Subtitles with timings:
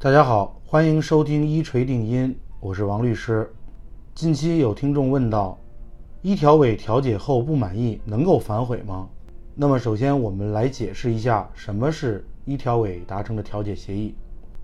[0.00, 3.52] 大家好，欢迎收听一锤定音，我是王律师。
[4.14, 5.58] 近期有听众问到，
[6.22, 9.08] 一调委调解后不满意，能够反悔吗？
[9.56, 14.14] 那么首先我们来解释一下什么是一调委达成的调解协议。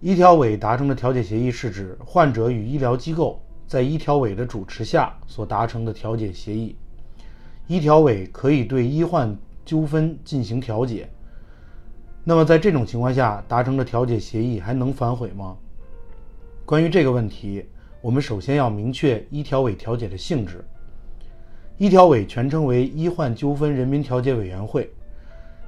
[0.00, 6.76] 一调委达成的调解协议是指患者与医疗机构在一调委的主持下所达成的调解协议。
[7.66, 11.10] 一调委可以对医患纠纷进行调解。
[12.28, 15.56] 那么在这种情况下达成的调解协议还能反悔吗？
[16.64, 17.64] 关于这个问题，
[18.00, 20.64] 我们首先要明确医调委调解的性质。
[21.78, 24.90] 医调委全称为医患纠纷人民调解委员会，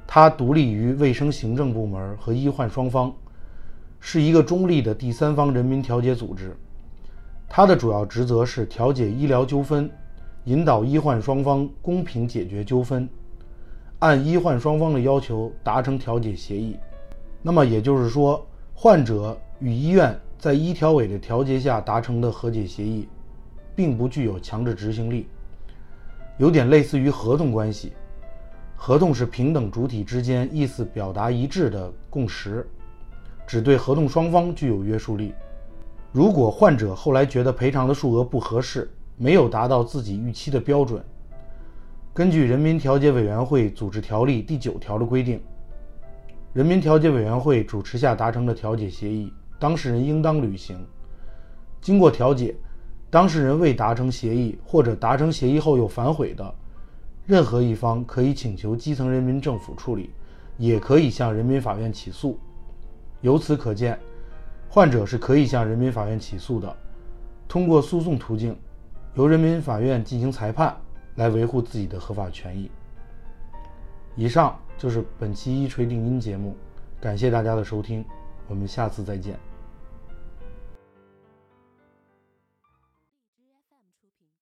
[0.05, 3.15] 它独立于卫生行政部门和医患双方，
[4.01, 6.57] 是一个中立的第三方人民调解组织。
[7.49, 9.89] 它的主要职责是调解医疗纠纷，
[10.47, 13.09] 引导医患双方公平解决纠纷。
[14.01, 16.77] 按医患双方的要求达成调解协议，
[17.43, 23.09] 那么也就是说，患者与医院在医调委的调节下达成的和解协议，
[23.75, 25.27] 并不具有强制执行力，
[26.37, 27.93] 有点类似于合同关系。
[28.77, 32.65] 合同是平等主体之间意思表达一致的共识，
[33.45, 35.35] 只对合同双方具有约束力。
[36.13, 41.05] 如果患者后来觉得赔偿的数额不合适，没有达到自己预期的标准。
[42.19, 45.41] 根据《人民调解委员会组织条例》第九条的规定，
[46.53, 50.85] 人民调解委员会主持下达成的调解协议，当事人应当履行。
[51.81, 52.57] 经过调解，
[53.09, 56.55] 当事人未达成协议或者达成协议后又反悔的，
[57.25, 60.11] 任何一方可以请求基层人民政府处理，
[60.57, 62.37] 也可以向人民法院起诉。
[63.21, 63.97] 由此可见，
[64.69, 66.77] 患者是可以向人民法院起诉的，
[67.47, 68.57] 通过诉讼途径，
[69.15, 70.77] 由人民法院进行裁判。
[71.19, 72.71] 来维护自己的合法权益。
[74.15, 76.57] 以上就是本期一锤定音节目，
[77.01, 78.05] 感谢大家的收听，
[78.49, 79.39] 我们下次再见。